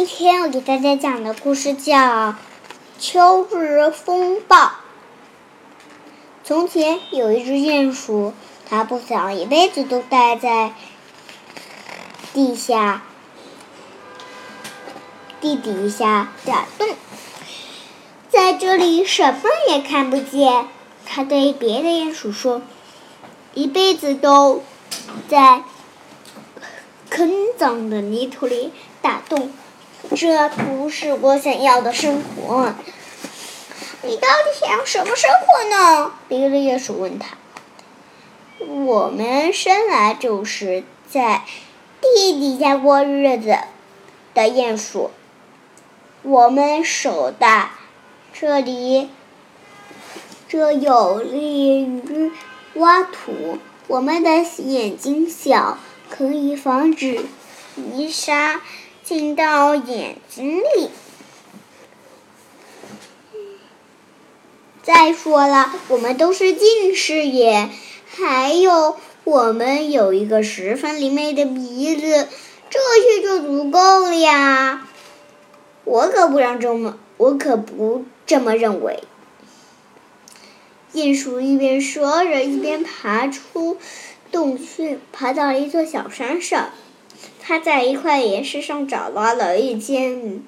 [0.00, 2.32] 今天我给大家讲的故事叫
[2.98, 4.56] 《秋日风暴》。
[6.42, 8.32] 从前有一只鼹鼠，
[8.66, 10.72] 它不想一辈子都待在
[12.32, 13.02] 地下、
[15.38, 16.88] 地底下打洞，
[18.30, 20.66] 在这里什么也看不见。
[21.04, 22.62] 它对别的鼹鼠说
[23.52, 24.62] ：“一辈子都
[25.28, 25.62] 在
[27.10, 29.52] 坑脏的泥土里打洞。”
[30.16, 32.74] 这不是我想要的生活。
[34.02, 36.12] 你到底想要什么生活呢？
[36.26, 37.36] 别的鼹鼠问他。
[38.66, 41.42] 我们生来就是在
[42.00, 43.58] 地底下过日子
[44.34, 45.10] 的鼹鼠。
[46.22, 47.72] 我们手大，
[48.32, 49.10] 这里
[50.48, 52.32] 这有利于
[52.74, 53.58] 挖土。
[53.86, 55.78] 我们的眼睛小，
[56.08, 57.24] 可以防止
[57.74, 58.60] 泥沙。
[59.10, 60.88] 进到眼睛里。
[64.84, 67.70] 再说了，我们都是近视眼，
[68.06, 72.28] 还有我们有一个十分灵敏的鼻子，
[72.70, 74.86] 这些就足够了呀。
[75.82, 79.02] 我可不让这么，我可不这么认为。
[80.94, 83.76] 鼹鼠一边说着，一边爬出
[84.30, 86.70] 洞穴，爬到了一座小山上。
[87.42, 90.42] 他在一块岩石上找到了一间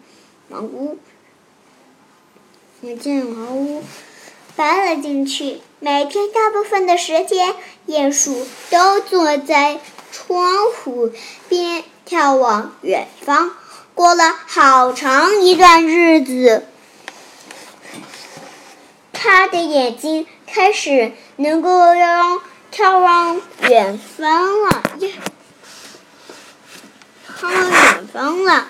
[0.48, 0.98] 茅屋，
[2.80, 3.82] 一间茅屋，
[4.54, 5.60] 搬了进去。
[5.80, 9.80] 每天大部分的时间，鼹鼠都坐在
[10.12, 11.10] 窗户
[11.48, 13.52] 边眺望远方。
[13.94, 16.66] 过了好长一段日子，
[19.12, 22.40] 他的眼睛开始能够让
[22.72, 24.82] 眺望远方了。
[27.26, 28.68] 看到远方了。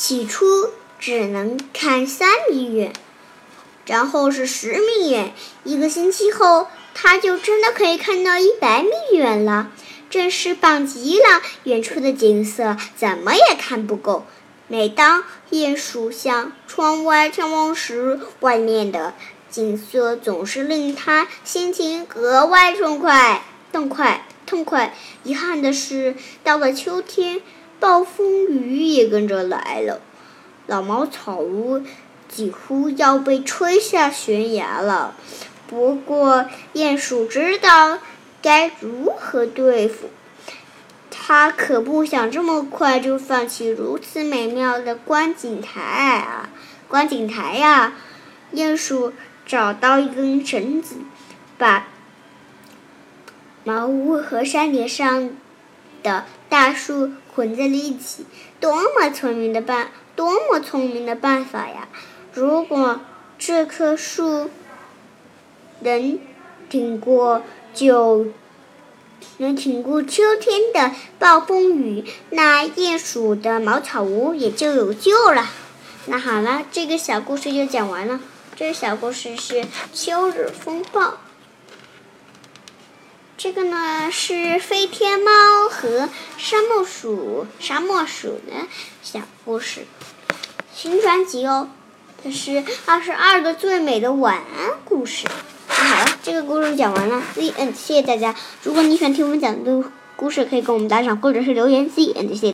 [0.00, 2.90] 起初只能看三米远，
[3.84, 5.34] 然后是十米远。
[5.62, 9.70] 一个星期后，他就真的可以看到一百米远了，
[10.08, 11.42] 真是棒极了！
[11.64, 14.24] 远处的景色怎么也看不够。
[14.68, 19.12] 每当鼹鼠向窗外眺望时，外面的。
[19.50, 24.96] 景色总是令他心情格外痛快、痛快、痛快。
[25.24, 27.42] 遗憾的是，到了秋天，
[27.80, 30.00] 暴风雨也跟着来了，
[30.66, 31.82] 老茅草屋
[32.28, 35.16] 几乎要被吹下悬崖了。
[35.66, 37.98] 不过，鼹鼠知道
[38.40, 40.10] 该如何对付，
[41.10, 46.50] 他可不想这么快就放弃如此美妙的观景台啊！
[46.86, 47.94] 观景台呀，
[48.54, 49.12] 鼹鼠。
[49.46, 50.94] 找到一根绳子，
[51.58, 51.88] 把
[53.64, 55.30] 茅屋和山顶上
[56.04, 58.26] 的大树捆在了一起。
[58.58, 61.88] 多么聪明的办，多么聪明的办法呀！
[62.32, 63.00] 如果
[63.38, 64.50] 这棵树
[65.80, 66.20] 能
[66.68, 67.42] 挺过，
[67.72, 68.26] 就
[69.38, 75.48] 能挺过秋天的暴风雨，那鼹鼠的茅草屋也就有救了。
[76.06, 78.20] 那好了，这个小故事就讲完了。
[78.56, 79.62] 这个小故事是
[79.94, 81.00] 《秋日风暴》。
[83.42, 85.30] 这个呢是飞天猫
[85.70, 88.66] 和沙漠鼠、沙漠鼠的
[89.02, 89.86] 小故事，
[90.74, 91.70] 新专辑哦。
[92.22, 95.26] 它是二十二个最美的晚安故事。
[95.68, 97.72] 好了，这个故事讲完了，The End。
[97.74, 98.36] 谢谢大家。
[98.62, 99.84] 如果你喜欢听我们讲的
[100.16, 102.28] 故事，可以给我们打赏或者是留言，The End。
[102.28, 102.48] 谢谢。